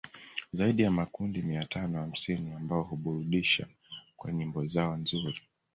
[0.53, 3.67] Zaidi ya makundi mia tano hamsini ambao huburudisha
[4.17, 5.41] kwa nyimbo zao nzuri